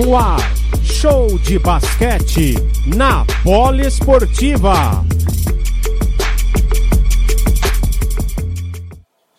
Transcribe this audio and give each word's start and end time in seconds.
no 0.00 0.16
ar. 0.16 0.40
Show 0.82 1.38
de 1.38 1.58
basquete 1.58 2.54
na 2.86 3.24
Poliesportiva. 3.42 5.04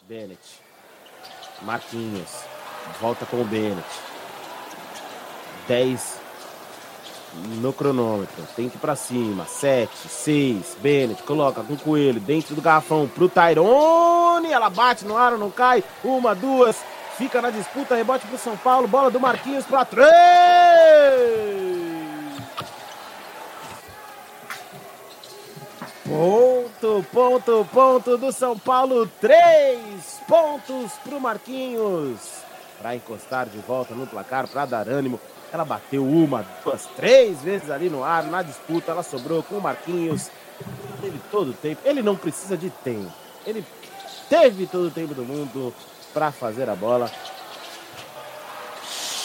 Bennett. 0.07 0.39
Marquinhos. 1.63 2.29
Volta 3.01 3.25
com 3.25 3.41
o 3.41 3.45
Bennett. 3.45 3.87
10 5.67 6.19
no 7.59 7.73
cronômetro. 7.73 8.43
Tem 8.55 8.69
que 8.69 8.75
ir 8.75 8.79
pra 8.79 8.95
cima. 8.95 9.45
7, 9.45 9.91
6. 9.95 10.77
Bennett 10.79 11.23
coloca 11.23 11.63
com 11.63 11.73
o 11.73 11.79
coelho 11.79 12.19
dentro 12.19 12.53
do 12.53 12.61
garrafão 12.61 13.07
pro 13.07 13.29
Tyrone. 13.29 14.51
Ela 14.51 14.69
bate 14.69 15.05
no 15.05 15.17
ar, 15.17 15.31
não 15.37 15.49
cai. 15.49 15.83
Uma, 16.03 16.35
duas. 16.35 16.77
Fica 17.17 17.41
na 17.41 17.49
disputa. 17.49 17.95
Rebote 17.95 18.27
pro 18.27 18.37
São 18.37 18.57
Paulo. 18.57 18.87
Bola 18.87 19.09
do 19.09 19.19
Marquinhos 19.19 19.65
pra 19.65 19.85
três. 19.85 20.40
Ponto, 26.11 27.05
ponto, 27.11 27.67
ponto 27.71 28.17
do 28.17 28.31
São 28.31 28.57
Paulo. 28.59 29.07
Três 29.19 30.19
pontos 30.27 30.91
pro 31.03 31.19
Marquinhos. 31.19 32.19
Para 32.81 32.95
encostar 32.95 33.47
de 33.47 33.59
volta 33.59 33.93
no 33.93 34.05
placar, 34.05 34.47
para 34.47 34.65
dar 34.65 34.89
ânimo. 34.89 35.19
Ela 35.53 35.63
bateu 35.63 36.03
uma, 36.03 36.45
duas, 36.63 36.85
três 36.95 37.41
vezes 37.41 37.69
ali 37.69 37.89
no 37.89 38.03
ar, 38.03 38.23
na 38.23 38.41
disputa. 38.41 38.91
Ela 38.91 39.03
sobrou 39.03 39.41
com 39.43 39.55
o 39.55 39.61
Marquinhos. 39.61 40.29
Teve 41.01 41.19
todo 41.31 41.51
o 41.51 41.53
tempo. 41.53 41.81
Ele 41.85 42.01
não 42.01 42.15
precisa 42.15 42.57
de 42.57 42.69
tempo. 42.69 43.11
Ele 43.45 43.65
teve 44.29 44.67
todo 44.67 44.87
o 44.87 44.91
tempo 44.91 45.13
do 45.13 45.23
mundo 45.23 45.73
para 46.13 46.31
fazer 46.31 46.69
a 46.69 46.75
bola. 46.75 47.11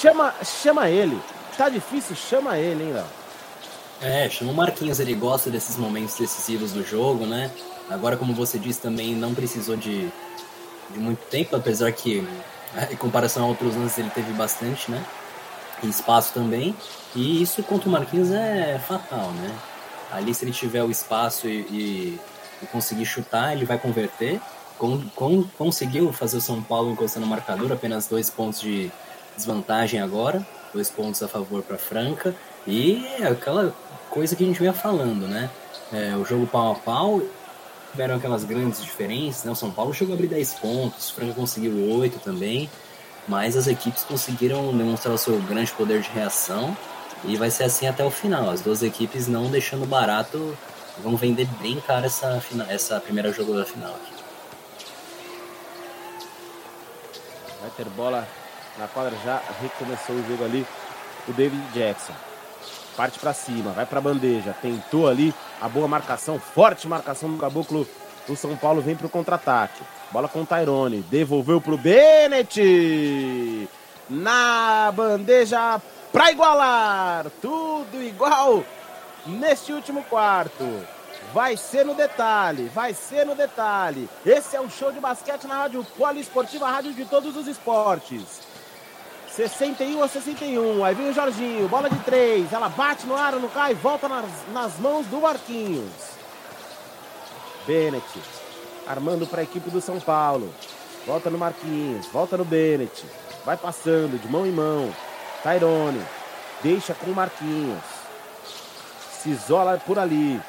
Chama, 0.01 0.35
chama 0.45 0.89
ele. 0.89 1.20
Tá 1.57 1.69
difícil, 1.71 2.15
chama 2.15 2.59
ele, 2.59 2.85
hein, 2.85 2.93
Léo? 2.93 3.07
É, 4.03 4.29
chama 4.29 4.53
o 4.53 4.55
Marquinhos, 4.55 5.01
ele 5.01 5.15
gosta 5.15 5.49
desses 5.49 5.77
momentos 5.79 6.17
decisivos 6.19 6.73
do 6.73 6.85
jogo, 6.85 7.25
né? 7.25 7.51
Agora, 7.89 8.17
como 8.17 8.35
você 8.35 8.59
disse, 8.59 8.81
também 8.81 9.15
não 9.15 9.35
precisou 9.35 9.75
de, 9.75 10.11
de 10.91 10.98
muito 10.98 11.25
tempo, 11.31 11.57
apesar 11.57 11.91
que, 11.93 12.21
né, 12.75 12.89
em 12.91 12.97
comparação 12.97 13.45
a 13.45 13.47
outros 13.47 13.75
anos, 13.75 13.97
ele 13.97 14.11
teve 14.11 14.33
bastante, 14.35 14.91
né? 14.91 15.03
E 15.83 15.89
espaço 15.89 16.35
também. 16.35 16.77
E 17.15 17.41
isso 17.41 17.63
contra 17.63 17.89
o 17.89 17.93
Marquinhos 17.93 18.31
é 18.31 18.79
fatal, 18.87 19.31
né? 19.31 19.55
Ali, 20.13 20.35
se 20.35 20.45
ele 20.45 20.53
tiver 20.53 20.83
o 20.83 20.91
espaço 20.91 21.48
e, 21.48 22.20
e, 22.63 22.67
conseguir 22.70 23.07
chutar, 23.07 23.55
ele 23.55 23.65
vai 23.65 23.79
converter. 23.79 24.41
Com, 24.79 25.09
com, 25.11 25.43
conseguiu 25.57 26.13
fazer 26.13 26.37
o 26.37 26.41
São 26.41 26.63
Paulo 26.63 26.91
encostando 26.91 27.25
no 27.25 27.31
marcador, 27.31 27.73
apenas 27.73 28.07
dois 28.07 28.29
pontos 28.29 28.61
de 28.61 28.93
desvantagem 29.35 30.01
agora, 30.01 30.47
dois 30.77 30.91
pontos 30.91 31.23
a 31.23 31.29
favor 31.29 31.63
para 31.63 31.79
Franca. 31.79 32.35
E 32.67 33.05
aquela 33.23 33.75
coisa 34.11 34.37
que 34.37 34.45
a 34.45 34.47
gente 34.47 34.59
vinha 34.59 34.73
falando, 34.73 35.27
né? 35.27 35.51
É, 35.93 36.15
o 36.17 36.25
jogo 36.25 36.47
pau 36.47 36.73
a 36.73 36.75
pau, 36.75 37.23
tiveram 37.91 38.17
aquelas 38.17 38.45
grandes 38.45 38.83
diferenças, 38.83 39.45
né? 39.45 39.53
O 39.53 39.55
São 39.55 39.71
Paulo 39.71 39.95
chegou 39.95 40.13
a 40.13 40.17
abrir 40.17 40.29
10 40.29 40.55
pontos, 40.55 41.11
Franca 41.11 41.33
conseguiu 41.33 41.99
8 41.99 42.19
também, 42.19 42.69
mas 43.27 43.57
as 43.57 43.67
equipes 43.67 44.05
conseguiram 44.05 44.77
demonstrar 44.77 45.15
o 45.15 45.19
seu 45.19 45.41
grande 45.43 45.73
poder 45.73 46.03
de 46.03 46.11
reação 46.11 46.77
e 47.25 47.37
vai 47.37 47.51
ser 47.51 47.65
assim 47.65 47.87
até 47.87 48.05
o 48.05 48.11
final. 48.11 48.51
As 48.51 48.61
duas 48.61 48.83
equipes 48.83 49.27
não 49.27 49.51
deixando 49.51 49.87
barato, 49.87 50.57
vão 51.03 51.17
vender 51.17 51.49
bem 51.61 51.81
caro 51.81 52.07
essa, 52.07 52.43
essa 52.69 53.01
primeira 53.01 53.33
jogo 53.33 53.55
da 53.55 53.65
final 53.65 53.95
aqui. 53.95 54.13
Vai 57.63 57.71
ter 57.77 57.89
bola 57.91 58.29
na 58.79 58.89
quadra, 58.89 59.17
já 59.25 59.41
recomeçou 59.61 60.17
o 60.17 60.27
jogo 60.29 60.45
ali. 60.45 60.67
O 61.29 61.33
David 61.33 61.63
Jackson 61.73 62.14
parte 62.97 63.19
para 63.19 63.35
cima, 63.35 63.73
vai 63.73 63.85
para 63.85 64.01
bandeja, 64.01 64.57
tentou 64.61 65.07
ali 65.07 65.35
a 65.61 65.69
boa 65.69 65.87
marcação, 65.87 66.41
forte 66.41 66.89
marcação 66.89 67.31
do 67.31 67.36
Caboclo. 67.36 67.86
O 68.29 68.35
São 68.35 68.57
Paulo 68.57 68.81
vem 68.81 68.97
para 68.97 69.07
o 69.07 69.11
contra-ataque. 69.11 69.83
Bola 70.11 70.29
com 70.29 70.42
o 70.42 70.47
Tyrone, 70.47 71.03
devolveu 71.03 71.61
para 71.61 71.75
o 71.75 71.79
Bennett. 71.79 73.69
Na 74.09 74.91
bandeja 74.92 75.81
para 76.13 76.33
igualar. 76.33 77.27
Tudo 77.41 78.03
igual 78.03 78.65
neste 79.27 79.73
último 79.73 80.03
quarto. 80.05 80.65
Vai 81.33 81.57
ser 81.57 81.85
no 81.85 81.95
detalhe, 81.95 82.70
vai 82.75 82.95
ser 82.95 83.27
no 83.27 83.35
detalhe. 83.35 84.09
Esse 84.25 84.57
é 84.57 84.61
o 84.61 84.70
show 84.70 84.91
de 84.91 84.98
basquete 84.98 85.47
na 85.47 85.57
Rádio 85.57 85.85
Poliesportiva, 85.97 86.69
Rádio 86.69 86.95
de 86.95 87.05
todos 87.05 87.36
os 87.36 87.47
esportes. 87.47 88.45
61 89.36 90.02
a 90.02 90.08
61. 90.08 90.83
Aí 90.83 90.95
vem 90.95 91.11
o 91.11 91.13
Jorginho, 91.13 91.69
bola 91.69 91.91
de 91.91 91.98
três. 91.98 92.51
Ela 92.51 92.70
bate 92.70 93.07
no 93.07 93.14
ar, 93.14 93.33
não 93.35 93.51
cai, 93.51 93.74
volta 93.74 94.08
nas, 94.08 94.24
nas 94.51 94.79
mãos 94.79 95.07
do 95.07 95.20
Marquinhos. 95.20 95.92
Bennett 97.67 98.07
armando 98.86 99.27
para 99.27 99.41
a 99.41 99.45
equipe 99.45 99.69
do 99.69 99.80
São 99.80 100.01
Paulo. 100.01 100.51
Volta 101.07 101.29
no 101.29 101.36
Marquinhos, 101.36 102.07
volta 102.07 102.39
no 102.39 102.47
Bennett. 102.47 103.05
Vai 103.45 103.58
passando 103.58 104.19
de 104.19 104.27
mão 104.27 104.47
em 104.47 104.52
mão. 104.52 104.91
Tyrone 105.42 106.01
deixa 106.63 106.95
com 106.95 107.11
o 107.11 107.14
Marquinhos. 107.14 107.85
Se 109.20 109.29
isola 109.29 109.79
por 109.86 109.98
ali. 109.98 110.41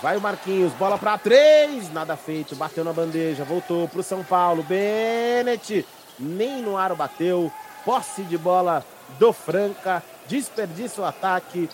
Vai 0.00 0.16
o 0.16 0.20
Marquinhos, 0.20 0.72
bola 0.72 0.96
para 0.96 1.18
três. 1.18 1.92
Nada 1.92 2.16
feito, 2.16 2.56
bateu 2.56 2.84
na 2.84 2.92
bandeja, 2.92 3.44
voltou 3.44 3.86
para 3.86 4.00
o 4.00 4.02
São 4.02 4.24
Paulo. 4.24 4.62
Bennett 4.62 5.86
nem 6.18 6.62
no 6.62 6.78
aro 6.78 6.96
bateu 6.96 7.52
posse 7.84 8.22
de 8.22 8.36
bola 8.38 8.84
do 9.18 9.32
Franca, 9.32 10.02
desperdiça 10.26 11.00
o 11.00 11.04
ataque, 11.04 11.68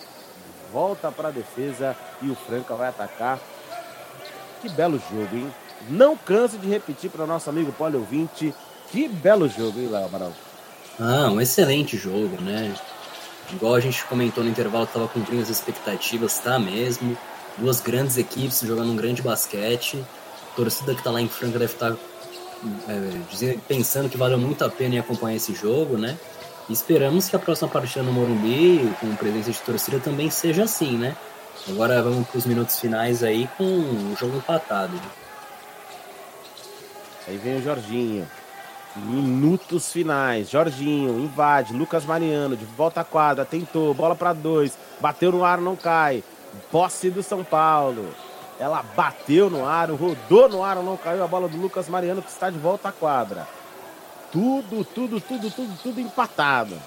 volta 0.73 1.11
para 1.11 1.29
a 1.29 1.33
defesa 1.33 1.97
e 2.23 2.29
o 2.29 2.35
Franca 2.35 2.75
vai 2.75 2.89
atacar. 2.89 3.39
Que 4.61 4.69
belo 4.69 5.01
jogo, 5.11 5.37
hein? 5.37 5.53
Não 5.89 6.17
canso 6.17 6.59
de 6.59 6.69
repetir 6.69 7.11
para 7.11 7.25
o 7.25 7.27
nosso 7.27 7.51
amigo 7.51 7.73
Poli 7.73 7.97
ouvinte, 7.97 8.55
que 8.91 9.09
belo 9.09 9.49
jogo, 9.49 9.79
hein, 9.79 9.89
Léo 9.89 10.07
Amaral? 10.07 10.33
Ah, 10.99 11.31
um 11.31 11.41
excelente 11.41 11.97
jogo, 11.97 12.41
né? 12.41 12.75
Igual 13.53 13.75
a 13.75 13.81
gente 13.81 14.05
comentou 14.07 14.43
no 14.43 14.51
intervalo, 14.51 14.85
estava 14.85 15.07
cumprindo 15.07 15.43
as 15.43 15.51
expectativas, 15.51 16.39
tá 16.39 16.59
mesmo. 16.59 17.17
Duas 17.59 17.81
grandes 17.81 18.17
equipes 18.17 18.61
jogando 18.61 18.93
um 18.93 18.97
grande 18.97 19.23
basquete. 19.23 20.05
A 20.53 20.57
torcida 20.57 20.95
que 20.95 21.01
está 21.01 21.11
lá 21.11 21.21
em 21.21 21.29
Franca 21.29 21.59
deve 21.59 21.73
estar 21.73 21.93
tá 21.93 21.99
é, 22.89 23.57
pensando 23.69 24.09
que 24.09 24.17
valeu 24.17 24.39
muito 24.39 24.65
a 24.65 24.69
pena 24.69 24.99
acompanhar 25.01 25.37
esse 25.37 25.55
jogo, 25.55 25.97
né? 25.97 26.17
E 26.69 26.73
esperamos 26.73 27.29
que 27.29 27.37
a 27.37 27.39
próxima 27.39 27.69
partida 27.69 28.03
no 28.03 28.13
Morumbi, 28.13 28.93
com 29.01 29.15
presença 29.15 29.53
de 29.53 29.61
torcida, 29.61 30.01
também 30.01 30.31
seja 30.31 30.65
assim, 30.65 30.97
né? 30.97 31.17
Agora 31.69 32.03
vamos 32.03 32.29
para 32.29 32.39
os 32.39 32.47
minutos 32.47 32.79
finais 32.79 33.23
aí 33.23 33.49
com 33.57 33.65
o 33.65 34.17
jogo 34.19 34.37
empatado. 34.37 34.95
Né? 34.95 35.03
Aí 37.29 37.37
vem 37.39 37.57
o 37.57 37.63
Jorginho. 37.63 38.27
Minutos 38.97 39.93
finais. 39.93 40.49
Jorginho 40.49 41.19
invade. 41.21 41.73
Lucas 41.73 42.05
Mariano 42.05 42.57
de 42.57 42.65
volta 42.65 43.01
à 43.01 43.05
quadra. 43.05 43.45
Tentou. 43.45 43.93
Bola 43.95 44.15
para 44.15 44.33
dois. 44.33 44.79
Bateu 45.01 45.33
no 45.33 45.45
ar, 45.45 45.61
não 45.61 45.77
cai. 45.77 46.23
Posse 46.71 47.11
do 47.11 47.23
São 47.23 47.43
Paulo. 47.45 48.09
Ela 48.59 48.83
bateu 48.83 49.51
no 49.51 49.67
aro, 49.67 49.97
rodou 49.97 50.49
no 50.49 50.65
aro, 50.65 50.83
não 50.83 50.97
caiu 50.97 51.23
a 51.23 51.27
bola 51.27 51.49
do 51.49 51.59
Lucas 51.59 51.89
Mariano 51.89 52.23
que 52.23 52.31
está 52.31 52.49
de 52.49 52.59
volta 52.59 52.89
à 52.89 52.93
quadra. 52.93 53.47
Tudo, 54.33 54.85
tudo, 54.85 55.21
tudo, 55.21 55.51
tudo, 55.51 55.79
tudo 55.83 56.01
empatado. 56.01 56.81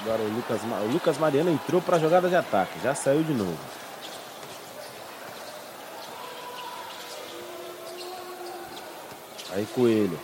Agora 0.00 0.22
o 0.22 0.28
Lucas, 0.28 0.60
o 0.62 0.92
Lucas 0.92 1.18
Mariano 1.18 1.50
entrou 1.50 1.82
para 1.82 1.96
a 1.96 2.00
jogada 2.00 2.28
de 2.28 2.36
ataque, 2.36 2.78
já 2.82 2.94
saiu 2.94 3.22
de 3.24 3.32
novo. 3.32 3.58
Aí 9.52 9.66
Coelho. 9.74 10.18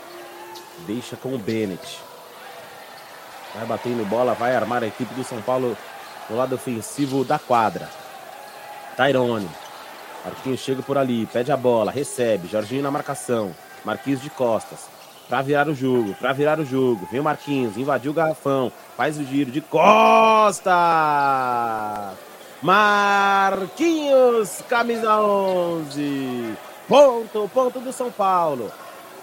Deixa 0.87 1.17
com 1.17 1.35
o 1.35 1.38
Bennett. 1.38 2.00
Vai 3.55 3.67
batendo 3.67 4.05
bola, 4.09 4.35
vai 4.35 4.55
armar 4.55 4.83
a 4.83 4.87
equipe 4.87 5.15
do 5.15 5.25
São 5.25 5.41
Paulo 5.43 5.77
no 6.29 6.37
lado 6.37 6.55
ofensivo 6.55 7.25
da 7.25 7.38
quadra. 7.38 7.88
Tairone. 8.96 9.49
Marquinhos 10.25 10.61
chega 10.61 10.82
por 10.82 10.96
ali, 10.96 11.26
pede 11.26 11.52
a 11.52 11.56
bola, 11.56 11.91
recebe. 11.91 12.49
Jorginho 12.49 12.82
na 12.82 12.91
marcação. 12.91 13.55
Marquinhos 13.85 14.23
de 14.23 14.31
costas. 14.31 14.88
Pra 15.29 15.43
virar 15.43 15.69
o 15.69 15.75
jogo, 15.75 16.14
pra 16.14 16.32
virar 16.32 16.58
o 16.58 16.64
jogo. 16.64 17.06
Vem 17.11 17.20
o 17.20 17.25
Marquinhos, 17.25 17.76
invadiu 17.76 18.12
o 18.12 18.14
garrafão. 18.14 18.73
Faz 18.96 19.19
o 19.19 19.25
giro 19.25 19.50
de 19.50 19.61
costas. 19.61 20.73
Marquinhos, 22.62 24.62
camisa 24.69 25.20
11. 25.20 26.55
Ponto, 26.88 27.50
ponto 27.52 27.81
do 27.81 27.93
São 27.93 28.11
Paulo. 28.11 28.70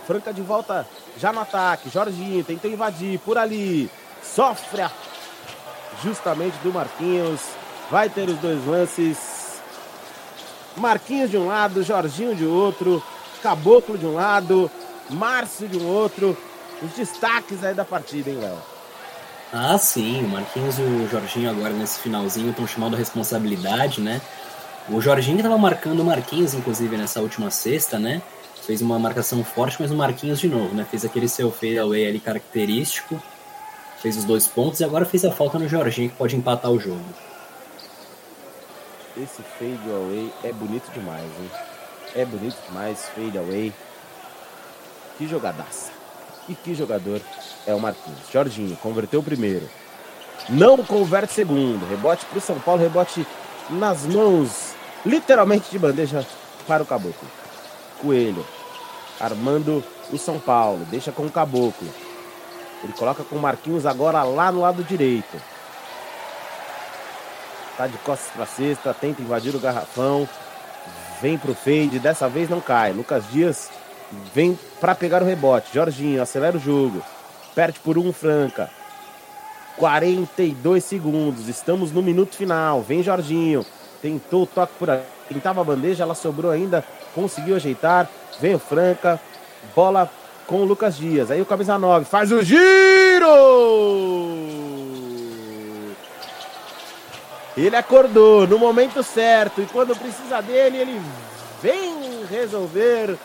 Franca 0.06 0.33
de 0.33 0.41
volta 0.41 0.85
já 1.17 1.31
no 1.31 1.41
ataque. 1.41 1.89
Jorginho 1.89 2.44
tentou 2.44 2.69
invadir 2.69 3.19
por 3.19 3.38
ali. 3.38 3.89
Sofre 4.24 4.85
justamente 6.03 6.56
do 6.63 6.74
Marquinhos. 6.74 7.41
Vai 7.89 8.09
ter 8.09 8.29
os 8.29 8.38
dois 8.38 8.65
lances. 8.65 9.31
Marquinhos 10.77 11.29
de 11.29 11.38
um 11.38 11.47
lado, 11.47 11.83
Jorginho 11.83 12.35
de 12.35 12.45
outro, 12.45 13.03
Caboclo 13.41 13.97
de 13.97 14.06
um 14.06 14.13
lado, 14.13 14.69
Márcio 15.09 15.68
de 15.68 15.77
um 15.77 15.88
outro. 15.88 16.38
Os 16.81 16.91
destaques 16.91 17.63
aí 17.63 17.73
da 17.73 17.85
partida, 17.85 18.29
hein, 18.29 18.38
Léo? 18.38 18.57
Ah, 19.53 19.77
sim, 19.77 20.23
o 20.23 20.29
Marquinhos 20.29 20.79
e 20.79 20.81
o 20.81 21.09
Jorginho 21.09 21.50
agora 21.50 21.73
nesse 21.73 22.00
finalzinho 22.00 22.51
estão 22.51 22.65
chamando 22.65 22.95
a 22.95 22.97
responsabilidade, 22.97 24.00
né? 24.00 24.21
O 24.89 25.01
Jorginho 25.01 25.38
estava 25.38 25.57
marcando 25.57 26.00
o 26.00 26.06
Marquinhos, 26.06 26.53
inclusive, 26.53 26.95
nessa 26.97 27.19
última 27.19 27.51
sexta, 27.51 28.00
né? 28.00 28.21
Fez 28.65 28.81
uma 28.81 28.97
marcação 28.97 29.44
forte, 29.44 29.77
mas 29.79 29.91
o 29.91 29.95
Marquinhos 29.95 30.39
de 30.39 30.47
novo, 30.47 30.74
né? 30.74 30.85
Fez 30.89 31.03
aquele 31.03 31.27
seu 31.27 31.51
fadeaway 31.51 32.07
ali 32.07 32.19
característico, 32.19 33.21
fez 34.01 34.17
os 34.17 34.24
dois 34.24 34.47
pontos 34.47 34.79
e 34.79 34.83
agora 34.85 35.06
fez 35.06 35.25
a 35.25 35.31
falta 35.31 35.59
no 35.59 35.67
Jorginho, 35.67 36.09
que 36.09 36.15
pode 36.15 36.35
empatar 36.35 36.71
o 36.71 36.79
jogo. 36.79 37.03
Esse 39.18 39.42
fadeaway 39.42 40.31
é 40.44 40.54
bonito 40.54 40.90
demais, 40.94 41.24
hein? 41.24 41.52
É 42.16 42.25
bonito 42.25 42.56
demais, 42.68 43.10
fadeaway. 43.10 43.74
Que 45.18 45.28
jogadaça. 45.28 45.92
E 46.48 46.56
que 46.56 46.74
jogador 46.74 47.22
é 47.68 47.74
o 47.74 47.80
Marquinhos. 47.80 48.19
Jorginho 48.31 48.75
converteu 48.78 49.19
o 49.19 49.24
primeiro. 49.24 49.69
Não 50.50 50.78
converte 50.78 51.34
segundo. 51.34 51.88
Rebote 51.88 52.25
para 52.25 52.38
o 52.38 52.42
São 52.42 52.60
Paulo, 52.60 52.81
rebote 52.81 53.28
nas 53.69 54.06
mãos, 54.06 54.74
literalmente 55.06 55.69
de 55.69 55.78
bandeja 55.78 56.25
para 56.68 56.84
o 56.84 56.86
Caboclo. 56.86 57.28
Coelho 58.02 58.46
armando 59.19 59.84
o 60.12 60.18
São 60.18 60.40
Paulo. 60.40 60.86
Deixa 60.90 61.12
com 61.12 61.25
o 61.25 61.31
Caboclo. 61.31 61.88
Ele 62.84 62.94
coloca 62.94 63.24
com 63.24 63.36
o 63.36 63.42
Marquinhos 63.42 63.86
agora 63.86 64.24
lá 64.24 64.52
no 64.52 64.62
lado 64.62 64.84
direito. 64.84 65.50
Tá 67.81 67.88
de 67.88 67.98
costas 67.98 68.30
para 68.36 68.45
cesta, 68.45 68.94
tenta 68.94 69.24
invadir 69.24 69.56
o 69.56 69.60
garrafão. 69.60 70.30
Vem 71.19 71.36
pro 71.36 71.56
fade, 71.56 71.98
dessa 71.98 72.30
vez 72.30 72.48
não 72.48 72.62
cai. 72.62 72.94
Lucas 72.94 73.24
Dias 73.31 73.72
vem 74.36 74.56
para 74.80 74.94
pegar 74.94 75.24
o 75.24 75.25
rebote. 75.25 75.74
Jorginho 75.74 76.22
acelera 76.22 76.56
o 76.56 76.60
jogo. 76.60 77.01
Perde 77.56 77.80
por 77.80 77.98
um 77.98 78.13
Franca. 78.13 78.69
42 79.78 80.83
segundos. 80.83 81.48
Estamos 81.48 81.92
no 81.92 82.04
minuto 82.04 82.36
final. 82.36 82.83
Vem 82.83 83.01
Jorginho. 83.01 83.66
Tentou 84.00 84.44
o 84.44 84.45
toque 84.45 84.74
por 84.77 84.92
aí. 84.92 85.01
Tentava 85.27 85.62
a 85.62 85.63
bandeja, 85.63 86.04
ela 86.04 86.13
sobrou 86.13 86.51
ainda. 86.51 86.86
Conseguiu 87.16 87.56
ajeitar. 87.56 88.07
Vem 88.39 88.54
o 88.54 88.60
Franca. 88.60 89.19
Bola 89.75 90.07
com 90.45 90.57
o 90.57 90.66
Lucas 90.66 90.95
Dias. 90.95 91.31
Aí 91.31 91.42
o 91.42 91.48
camisa 91.48 91.80
9 91.80 92.06
faz 92.06 92.31
o 92.31 92.44
giro! 92.44 94.31
Ele 97.62 97.75
acordou 97.75 98.48
no 98.48 98.58
momento 98.58 99.04
certo 99.04 99.62
e 99.62 99.68
quando 99.68 99.96
precisa 99.96 100.42
dele, 100.42 100.78
ele 100.78 101.02
vem 101.62 102.25
resolver 102.25 103.16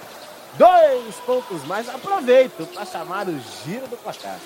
dois 0.59 1.15
pontos 1.25 1.65
mais. 1.65 1.89
Aproveito 1.89 2.67
para 2.67 2.85
chamar 2.85 3.27
o 3.29 3.41
giro 3.65 3.87
do 3.89 3.97
placar. 3.97 4.39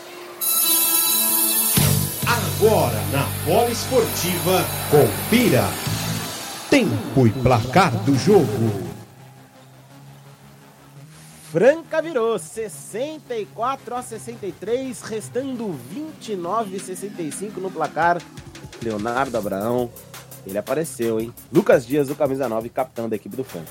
Agora 2.24 3.00
na 3.10 3.24
bola 3.44 3.68
esportiva, 3.68 4.64
confira 4.92 5.64
tempo 6.70 7.26
e 7.26 7.30
placar 7.42 7.90
do 8.04 8.14
jogo. 8.14 8.88
Franca 11.50 12.00
virou 12.00 12.38
64 12.38 13.96
a 13.96 14.02
63, 14.02 15.02
restando 15.02 15.72
29 15.72 16.76
a 16.76 16.78
65 16.78 17.60
no 17.60 17.72
placar. 17.72 18.18
Leonardo 18.82 19.36
Abraão, 19.36 19.90
ele 20.46 20.58
apareceu, 20.58 21.20
hein? 21.20 21.32
Lucas 21.52 21.86
Dias, 21.86 22.08
do 22.08 22.14
camisa 22.14 22.48
9, 22.48 22.68
capitão 22.68 23.08
da 23.08 23.16
equipe 23.16 23.36
do 23.36 23.44
Franca. 23.44 23.70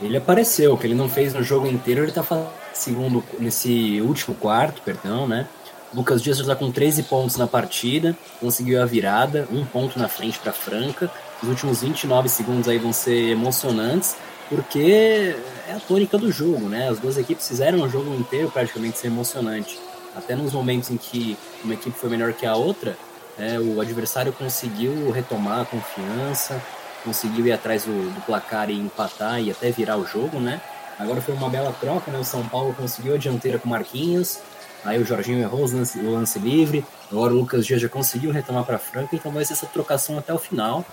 Ele 0.00 0.16
apareceu, 0.16 0.76
que 0.76 0.86
ele 0.86 0.94
não 0.94 1.08
fez 1.08 1.32
no 1.32 1.42
jogo 1.42 1.66
inteiro, 1.66 2.02
ele 2.02 2.12
tá 2.12 2.22
fazendo 2.22 2.50
segundo 2.72 3.22
nesse 3.38 4.00
último 4.00 4.34
quarto, 4.34 4.82
perdão, 4.82 5.28
né? 5.28 5.46
Lucas 5.94 6.22
Dias 6.22 6.38
já 6.38 6.44
tá 6.46 6.56
com 6.56 6.70
13 6.70 7.02
pontos 7.04 7.36
na 7.36 7.46
partida, 7.46 8.16
conseguiu 8.40 8.82
a 8.82 8.86
virada, 8.86 9.46
um 9.52 9.64
ponto 9.64 9.98
na 9.98 10.08
frente 10.08 10.38
para 10.38 10.52
Franca. 10.52 11.10
Os 11.42 11.48
últimos 11.48 11.82
29 11.82 12.28
segundos 12.28 12.66
aí 12.68 12.78
vão 12.78 12.92
ser 12.92 13.30
emocionantes 13.30 14.16
porque 14.48 15.34
é 15.68 15.72
a 15.72 15.80
tônica 15.80 16.16
do 16.18 16.30
jogo, 16.30 16.68
né? 16.68 16.88
As 16.88 16.98
duas 16.98 17.16
equipes 17.18 17.46
fizeram 17.46 17.80
o 17.82 17.88
jogo 17.88 18.14
inteiro 18.14 18.50
praticamente 18.50 18.98
ser 18.98 19.08
emocionante. 19.08 19.78
Até 20.14 20.34
nos 20.34 20.52
momentos 20.52 20.90
em 20.90 20.96
que 20.96 21.36
uma 21.64 21.74
equipe 21.74 21.96
foi 21.96 22.10
melhor 22.10 22.32
que 22.32 22.44
a 22.44 22.54
outra, 22.54 22.96
é, 23.38 23.58
o 23.58 23.80
adversário 23.80 24.32
conseguiu 24.32 25.10
retomar 25.10 25.60
a 25.60 25.64
confiança, 25.64 26.60
conseguiu 27.04 27.46
ir 27.46 27.52
atrás 27.52 27.84
do, 27.84 28.14
do, 28.14 28.20
placar 28.22 28.70
e 28.70 28.78
empatar 28.78 29.40
e 29.40 29.50
até 29.50 29.70
virar 29.70 29.96
o 29.96 30.06
jogo, 30.06 30.38
né? 30.38 30.60
Agora 30.98 31.20
foi 31.20 31.34
uma 31.34 31.48
bela 31.48 31.74
troca, 31.80 32.10
né? 32.10 32.18
O 32.18 32.24
São 32.24 32.46
Paulo 32.46 32.74
conseguiu 32.74 33.14
a 33.14 33.18
dianteira 33.18 33.58
com 33.58 33.68
Marquinhos, 33.68 34.38
aí 34.84 35.00
o 35.00 35.04
Jorginho 35.04 35.40
errou 35.40 35.64
o 35.64 35.70
lance, 35.70 35.98
o 35.98 36.12
lance 36.12 36.38
livre, 36.38 36.84
agora 37.10 37.32
o 37.32 37.36
Lucas 37.38 37.66
Dias 37.66 37.80
já 37.80 37.88
conseguiu 37.88 38.30
retomar 38.30 38.64
para 38.64 38.78
Franca, 38.78 39.16
então 39.16 39.32
vai 39.32 39.44
ser 39.44 39.54
essa 39.54 39.66
trocação 39.66 40.18
até 40.18 40.32
o 40.32 40.38
final. 40.38 40.84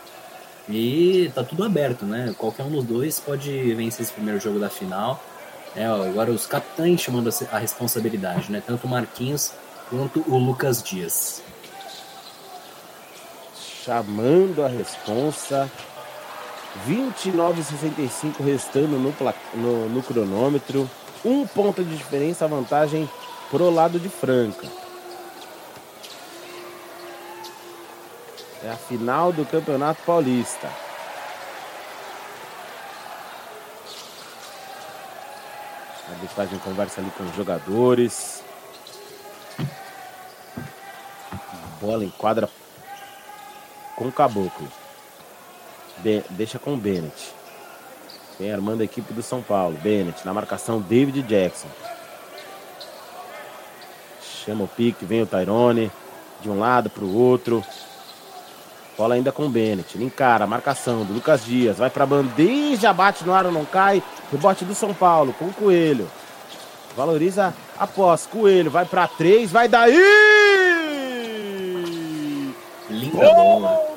E 0.68 1.32
tá 1.34 1.44
tudo 1.44 1.64
aberto, 1.64 2.06
né? 2.06 2.34
Qualquer 2.38 2.64
um 2.64 2.70
dos 2.70 2.84
dois 2.84 3.20
pode 3.20 3.74
vencer 3.74 4.04
esse 4.04 4.14
primeiro 4.14 4.40
jogo 4.40 4.60
da 4.60 4.70
final. 4.70 5.22
É, 5.76 5.90
ó, 5.90 6.04
agora 6.04 6.32
os 6.32 6.46
capitães 6.46 7.02
chamando 7.02 7.30
a 7.52 7.58
responsabilidade, 7.58 8.52
né? 8.52 8.62
Tanto 8.66 8.86
o 8.86 8.90
Marquinhos 8.90 9.52
quanto 9.90 10.24
o 10.28 10.38
Lucas 10.38 10.82
Dias. 10.84 11.42
Chamando 13.84 14.64
a 14.64 14.68
responsa. 14.68 15.70
29,65 16.88 18.44
restando 18.44 19.00
no, 19.00 19.14
no, 19.56 19.90
no 19.90 20.04
cronômetro. 20.04 20.90
Um 21.24 21.46
ponto 21.48 21.84
de 21.84 21.96
diferença, 21.96 22.46
a 22.46 22.48
vantagem 22.48 23.10
pro 23.50 23.70
lado 23.70 24.00
de 24.00 24.10
Franca. 24.10 24.68
É 28.64 28.70
a 28.70 28.76
final 28.76 29.32
do 29.32 29.46
Campeonato 29.46 30.02
Paulista. 30.06 30.70
A 36.08 36.12
arbitragem 36.12 36.60
conversa 36.60 37.02
ali 37.02 37.10
com 37.12 37.24
os 37.24 37.36
jogadores. 37.36 38.44
Bola 41.82 42.04
em 42.04 42.10
quadra 42.10 42.50
com 44.00 44.08
o 44.08 44.12
Caboclo. 44.12 44.68
De 45.98 46.24
deixa 46.30 46.58
com 46.58 46.78
Bennett. 46.78 47.36
Vem 48.40 48.54
armando 48.54 48.80
a 48.80 48.86
equipe 48.86 49.14
do 49.14 49.22
São 49.22 49.42
Paulo. 49.42 49.78
Bennett 49.84 50.26
na 50.26 50.34
marcação, 50.34 50.80
David 50.80 51.22
Jackson. 51.24 51.68
Chama 54.46 54.64
o 54.64 54.68
pique, 54.68 55.04
vem 55.04 55.22
o 55.22 55.28
Tyrone. 55.28 55.92
De 56.42 56.50
um 56.50 56.58
lado 56.58 56.90
para 56.90 57.04
o 57.04 57.14
outro. 57.14 57.62
Bola 58.98 59.16
ainda 59.16 59.34
com 59.34 59.46
o 59.46 59.50
Bennett. 59.50 59.98
Ele 59.98 60.06
encara 60.06 60.46
a 60.46 60.48
marcação 60.48 61.04
do 61.04 61.12
Lucas 61.12 61.44
Dias. 61.44 61.78
Vai 61.78 61.90
para 61.90 62.06
bandeja, 62.06 62.94
bate 62.94 63.26
no 63.26 63.34
ar, 63.34 63.44
não 63.46 63.66
cai. 63.66 64.02
Rebote 64.32 64.64
do 64.64 64.74
São 64.74 64.94
Paulo 64.94 65.34
com 65.34 65.46
o 65.46 65.54
Coelho. 65.54 66.10
Valoriza 66.96 67.54
a 67.78 67.86
posse. 67.86 68.30
Coelho 68.30 68.72
vai 68.72 68.86
para 68.86 69.06
três, 69.10 69.52
vai 69.52 69.68
daí! 69.68 69.98
Linda 72.90 73.34
bola. 73.34 73.89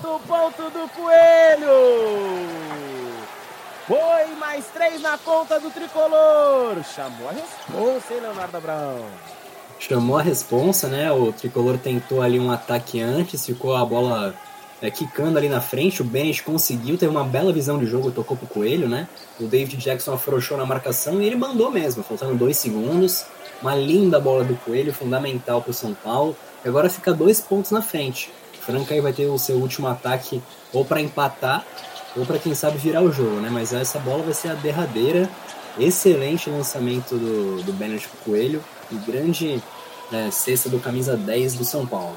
Ponto, 0.00 0.20
ponto 0.26 0.70
do 0.70 0.88
Coelho! 0.90 1.68
Foi 3.86 4.34
mais 4.38 4.66
três 4.68 5.00
na 5.02 5.18
conta 5.18 5.60
do 5.60 5.70
tricolor. 5.70 6.82
Chamou 6.94 7.28
a 7.28 7.32
responsa, 7.32 8.14
hein, 8.14 8.20
Leonardo 8.20 8.56
Abraão? 8.56 9.04
chamou 9.78 10.16
a 10.16 10.22
responsa, 10.22 10.88
né? 10.88 11.10
O 11.12 11.32
tricolor 11.32 11.78
tentou 11.78 12.22
ali 12.22 12.38
um 12.38 12.50
ataque 12.50 13.00
antes, 13.00 13.44
ficou 13.44 13.76
a 13.76 13.84
bola 13.84 14.34
é, 14.80 14.90
quicando 14.90 15.38
ali 15.38 15.48
na 15.48 15.60
frente. 15.60 16.00
O 16.00 16.04
Bennett 16.04 16.42
conseguiu, 16.42 16.96
teve 16.96 17.10
uma 17.10 17.24
bela 17.24 17.52
visão 17.52 17.78
de 17.78 17.86
jogo, 17.86 18.10
tocou 18.10 18.36
pro 18.36 18.46
coelho, 18.46 18.88
né? 18.88 19.08
O 19.38 19.44
David 19.44 19.76
Jackson 19.76 20.14
afrouxou 20.14 20.56
na 20.56 20.64
marcação 20.64 21.20
e 21.20 21.26
ele 21.26 21.36
mandou 21.36 21.70
mesmo, 21.70 22.02
faltando 22.02 22.34
dois 22.34 22.56
segundos. 22.56 23.26
Uma 23.60 23.74
linda 23.74 24.20
bola 24.20 24.44
do 24.44 24.54
coelho, 24.56 24.92
fundamental 24.92 25.62
pro 25.62 25.72
São 25.72 25.94
Paulo. 25.94 26.36
E 26.64 26.68
agora 26.68 26.88
fica 26.88 27.12
dois 27.12 27.40
pontos 27.40 27.70
na 27.70 27.82
frente. 27.82 28.30
Franca 28.64 28.94
aí 28.94 29.00
vai 29.00 29.12
ter 29.12 29.26
o 29.26 29.38
seu 29.38 29.56
último 29.56 29.86
ataque 29.86 30.42
ou 30.72 30.84
para 30.84 31.00
empatar 31.00 31.64
ou 32.16 32.24
para 32.24 32.38
quem 32.38 32.54
sabe 32.54 32.78
virar 32.78 33.02
o 33.02 33.12
jogo, 33.12 33.40
né? 33.40 33.48
Mas 33.50 33.72
essa 33.72 33.98
bola 33.98 34.22
vai 34.22 34.34
ser 34.34 34.48
a 34.48 34.54
derradeira. 34.54 35.28
Excelente 35.78 36.48
lançamento 36.48 37.16
do, 37.16 37.62
do 37.62 37.72
Bennett 37.72 38.08
Coelho 38.24 38.62
e 38.90 38.94
grande 38.94 39.62
né, 40.10 40.30
cesta 40.30 40.68
do 40.68 40.78
camisa 40.78 41.16
10 41.16 41.54
do 41.54 41.64
São 41.64 41.84
Paulo. 41.84 42.16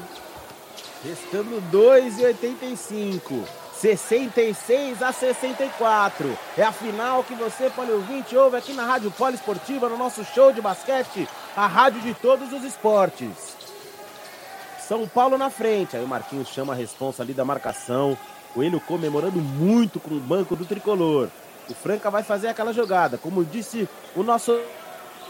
Restando 1.04 1.62
2,85. 1.72 3.44
66 3.74 5.02
a 5.02 5.12
64. 5.12 6.38
É 6.56 6.62
a 6.62 6.72
final 6.72 7.22
que 7.22 7.34
você, 7.34 7.70
ouvinte, 7.92 8.36
ouve 8.36 8.56
aqui 8.56 8.72
na 8.72 8.84
Rádio 8.84 9.10
Poliesportiva, 9.10 9.88
no 9.88 9.96
nosso 9.96 10.24
show 10.24 10.52
de 10.52 10.60
basquete, 10.60 11.28
a 11.56 11.66
rádio 11.66 12.00
de 12.00 12.14
todos 12.14 12.52
os 12.52 12.64
esportes. 12.64 13.57
São 14.88 15.06
Paulo 15.06 15.36
na 15.36 15.50
frente. 15.50 15.96
Aí 15.96 16.02
o 16.02 16.08
Marquinhos 16.08 16.48
chama 16.48 16.72
a 16.72 16.76
responsa 16.76 17.22
ali 17.22 17.34
da 17.34 17.44
marcação. 17.44 18.16
Coelho 18.54 18.80
comemorando 18.80 19.38
muito 19.38 20.00
com 20.00 20.14
o 20.14 20.20
banco 20.20 20.56
do 20.56 20.64
tricolor. 20.64 21.28
O 21.68 21.74
Franca 21.74 22.10
vai 22.10 22.22
fazer 22.22 22.48
aquela 22.48 22.72
jogada. 22.72 23.18
Como 23.18 23.44
disse 23.44 23.86
o 24.16 24.22
nosso. 24.22 24.58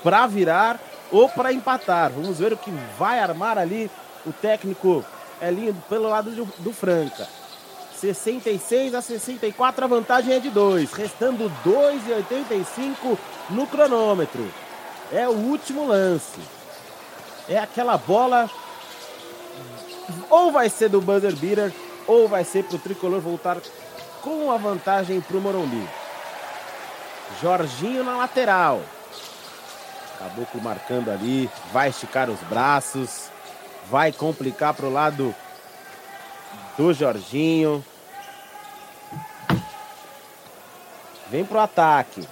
Pra 0.01 0.29
virar, 0.29 0.79
ou 1.11 1.29
para 1.29 1.53
empatar. 1.53 2.13
Vamos 2.13 2.39
ver 2.39 2.53
o 2.53 2.57
que 2.57 2.71
vai 2.97 3.19
armar 3.19 3.59
ali 3.59 3.91
o 4.25 4.33
técnico 4.33 5.05
Elinho 5.43 5.75
pelo 5.89 6.09
lado 6.09 6.31
do, 6.31 6.45
do 6.59 6.73
Franca. 6.73 7.27
66 7.97 8.95
a 8.95 9.03
64, 9.03 9.85
a 9.85 9.89
vantagem 9.89 10.33
é 10.33 10.39
de 10.39 10.51
2, 10.51 10.93
restando 10.93 11.51
2,85 11.65 13.19
no 13.51 13.67
cronômetro. 13.67 14.49
É 15.13 15.27
o 15.29 15.33
último 15.33 15.85
lance. 15.89 16.39
É 17.49 17.59
aquela 17.59 17.97
bola 17.97 18.49
ou 20.31 20.51
vai 20.53 20.69
ser 20.69 20.89
do 20.89 21.01
buzzer 21.01 21.35
beater 21.37 21.73
ou 22.07 22.27
vai 22.29 22.45
ser 22.45 22.65
para 22.65 22.77
o 22.77 22.79
tricolor 22.79 23.21
voltar 23.21 23.59
com 24.23 24.51
a 24.51 24.57
vantagem 24.57 25.21
para 25.21 25.37
o 25.37 25.41
Morumbi. 25.41 25.89
Jorginho 27.41 28.03
na 28.03 28.17
lateral. 28.17 28.81
Caboclo 30.19 30.61
marcando 30.61 31.11
ali, 31.11 31.49
vai 31.73 31.91
esticar 31.91 32.29
os 32.29 32.41
braços, 32.41 33.31
vai 33.89 34.11
complicar 34.11 34.75
para 34.75 34.87
o 34.87 34.93
lado 34.93 35.35
do 36.77 36.93
Jorginho. 36.93 37.85
Vem 41.31 41.45
pro 41.45 41.61
ataque. 41.61 42.27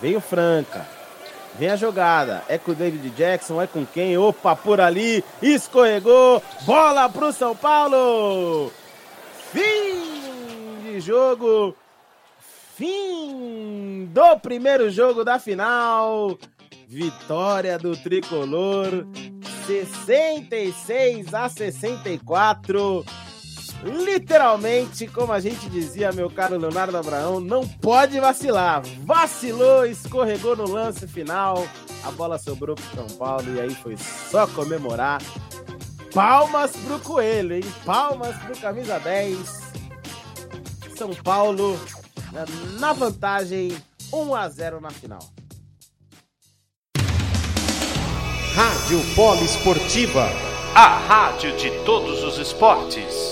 Vem 0.00 0.16
o 0.16 0.20
Franca. 0.20 0.99
Vem 1.58 1.68
a 1.68 1.76
jogada. 1.76 2.42
É 2.48 2.56
com 2.58 2.72
o 2.72 2.74
David 2.74 3.10
Jackson, 3.10 3.60
é 3.60 3.66
com 3.66 3.84
quem? 3.84 4.16
Opa, 4.16 4.54
por 4.56 4.80
ali. 4.80 5.24
Escorregou. 5.42 6.42
Bola 6.62 7.08
pro 7.08 7.32
São 7.32 7.54
Paulo. 7.54 8.72
Fim 9.52 10.82
de 10.84 11.00
jogo. 11.00 11.74
Fim 12.76 14.08
do 14.12 14.38
primeiro 14.38 14.90
jogo 14.90 15.24
da 15.24 15.38
final. 15.38 16.38
Vitória 16.88 17.78
do 17.78 17.96
tricolor. 17.96 19.06
66 19.66 21.34
a 21.34 21.48
64. 21.48 23.04
Literalmente, 23.82 25.06
como 25.06 25.32
a 25.32 25.40
gente 25.40 25.68
dizia, 25.70 26.12
meu 26.12 26.28
caro 26.30 26.58
Leonardo 26.58 26.96
Abraão, 26.96 27.40
não 27.40 27.66
pode 27.66 28.20
vacilar. 28.20 28.82
Vacilou, 29.04 29.86
escorregou 29.86 30.54
no 30.54 30.68
lance 30.70 31.06
final. 31.06 31.66
A 32.04 32.10
bola 32.10 32.38
sobrou 32.38 32.76
pro 32.76 32.84
São 32.94 33.16
Paulo 33.16 33.54
e 33.54 33.60
aí 33.60 33.74
foi 33.74 33.96
só 33.96 34.46
comemorar. 34.46 35.22
Palmas 36.12 36.72
pro 36.72 36.98
Coelho, 36.98 37.54
hein? 37.54 37.64
Palmas 37.84 38.36
pro 38.38 38.56
camisa 38.58 38.98
10. 38.98 39.38
São 40.96 41.14
Paulo 41.14 41.78
na 42.78 42.92
vantagem 42.92 43.76
1 44.12 44.34
a 44.34 44.48
0 44.48 44.80
na 44.80 44.90
final. 44.90 45.20
Rádio 48.54 49.00
Polo 49.14 49.44
Esportiva, 49.44 50.28
a 50.74 50.98
rádio 50.98 51.56
de 51.56 51.70
todos 51.84 52.22
os 52.24 52.36
esportes. 52.36 53.29